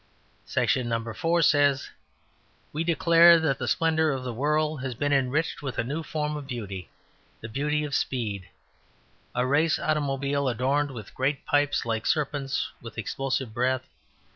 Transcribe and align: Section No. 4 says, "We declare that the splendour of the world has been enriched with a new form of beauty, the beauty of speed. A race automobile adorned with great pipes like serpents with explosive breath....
Section 0.47 0.89
No. 0.89 1.13
4 1.13 1.43
says, 1.43 1.91
"We 2.73 2.83
declare 2.83 3.39
that 3.39 3.59
the 3.59 3.67
splendour 3.67 4.09
of 4.09 4.23
the 4.23 4.33
world 4.33 4.81
has 4.81 4.95
been 4.95 5.13
enriched 5.13 5.61
with 5.61 5.77
a 5.77 5.83
new 5.83 6.01
form 6.01 6.35
of 6.35 6.47
beauty, 6.47 6.89
the 7.39 7.47
beauty 7.47 7.83
of 7.83 7.93
speed. 7.93 8.49
A 9.35 9.45
race 9.45 9.77
automobile 9.77 10.47
adorned 10.49 10.89
with 10.89 11.13
great 11.13 11.45
pipes 11.45 11.85
like 11.85 12.07
serpents 12.07 12.71
with 12.81 12.97
explosive 12.97 13.53
breath.... 13.53 13.87